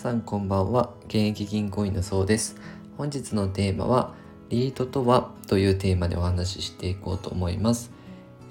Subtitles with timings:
[0.00, 0.94] さんこんばんは。
[1.08, 2.56] 現役銀行員のそうです。
[2.96, 4.14] 本日のテーマは
[4.48, 7.90] リートとはというテーマでお話ししていこうと思います。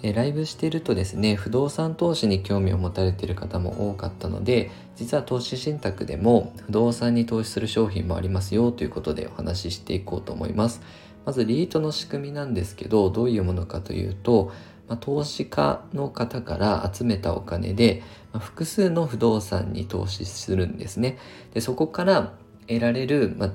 [0.03, 10.81] えライブしてるとですね不動産投資に興味を持たれている方も多かったので実は投資信託でも不動産に投資する商品もありますよということでお話ししていこうと思います。
[11.25, 14.51] まずリートの仕組みなんですけどどういうものかというと
[14.89, 18.03] まあ、投資家の方から集めたお金で、
[18.33, 21.17] まあ、複数の不動産に投資するんですね。
[21.53, 22.33] でそこから
[22.67, 23.51] 得られる、まあ、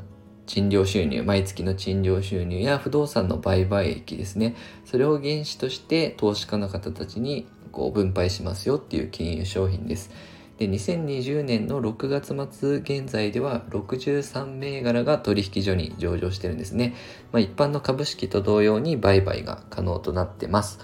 [0.46, 4.54] 賃料収入、毎月の賃料収入や不動産の売買益ですね。
[4.84, 10.10] それを原資として投資家の方たちにこう分配しますよっていう金融商品です。
[10.58, 16.94] で、2020年の6月末現在では63銘柄が取引所に上場してるんですね。
[17.32, 20.78] まあ、一般の株式と同様に売買が可能となってます。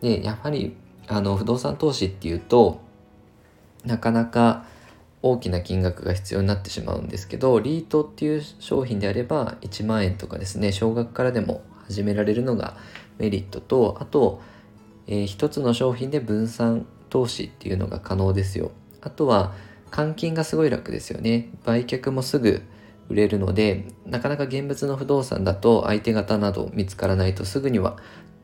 [0.00, 0.76] でやはり
[1.08, 2.80] あの不動産投資っていうと
[3.84, 4.64] なかなか
[5.22, 12.76] 大きな金額が必要になってしまうんですけどリートっていう商品であれば1万円とかですね少額からでも始められるのが
[13.18, 14.40] メリットとあと、
[15.06, 18.72] えー、一つの商品で分散投資っていうのが可能ですよ。
[19.00, 19.54] あとは
[19.90, 21.48] 換金がすごい楽ですよね。
[21.64, 22.62] 売却もすぐ
[23.08, 27.96] 売れるのでなかなか現物の不動産だと相手方など見つからないとすぐには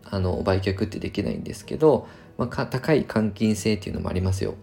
[0.05, 2.07] あの売却ってできないんですけど、
[2.39, 4.55] まあ、高い換金性っていうのもありますよ。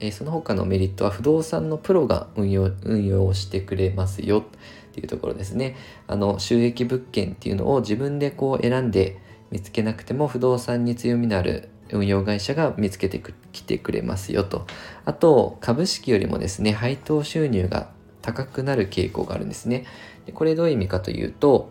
[0.00, 4.44] えー、その他のメリットは不動産のプロが運用運用してくれますよっ
[4.92, 5.76] ていうところですね。
[6.08, 9.18] あの収益物件っていうのを自分でこう選んで
[9.50, 14.66] 見つけなくても不動産に強みのある運用会社が見つけてきてくれますよと。
[15.04, 17.90] あと株式よりもですね配当収入が
[18.22, 19.84] 高くなる傾向があるんですね。
[20.26, 21.70] でこれどういう意味かというと、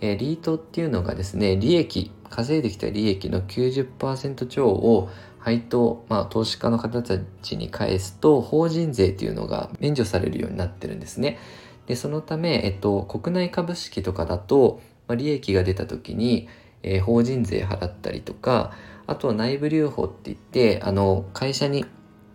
[0.00, 11.38] えー、リートっていうのがですね利益稼いできた利益の90%超を配当、まあ、投資家の方たちに返すと法人税というのが免除されるようになってるんですね。
[11.86, 16.48] でそのため、えっと、国内株式とかだと、まあ、利益が出た時に、
[16.82, 18.72] えー、法人税払ったりとか
[19.06, 21.84] あとは内部留保って言ってあの会社に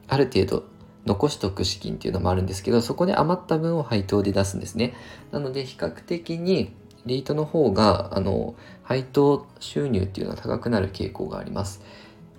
[0.07, 0.66] ある程度
[1.06, 4.94] 残しとく資金っていうのもあるんですけどそこで余った分を配当で出すんですね。
[5.31, 6.73] なので比較的に
[7.05, 11.81] リートの方が、あの、配当収入っていうのは高くなる傾向があります。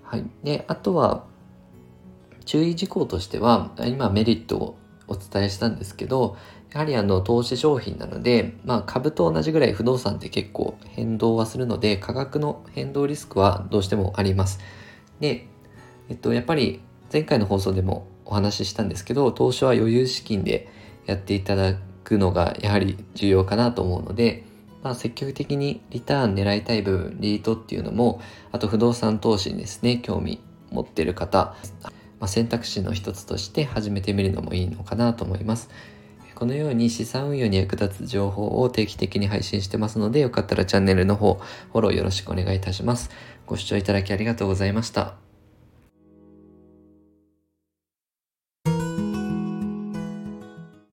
[0.02, 0.24] はい。
[0.44, 1.24] で、あとは、
[2.44, 4.78] 注意事項としては、今メリットを
[5.08, 6.36] お伝えしたんですけど、
[6.72, 14.60] やはりあの投資商品なので、まあ、株と同じぐらい不動産って結構変動はするので価格の変動リスクはどうしてもあります。
[15.18, 15.46] で、
[16.10, 20.68] えっと、やっぱり前回の放送でもお話ししたんですけど投資は余裕資金で
[21.06, 21.74] やっていただ
[22.04, 24.44] くのがやはり重要かなと思うので
[24.86, 28.20] まあ、積極的にリターン狙いたい部分、リートっていうのも、
[28.52, 35.70] あと不動産投資にですね、興味持ってる方、まあ、選択肢の一つとして始めてみるのもいいのかなと思います。
[36.36, 41.34] このように資産運用に役立つ情報を定期的に配信してますので、よかったらチャンネルの方、
[41.72, 43.10] フォローよろしくお願いいたします。
[43.44, 45.25] ご視聴いただきありがとうございました。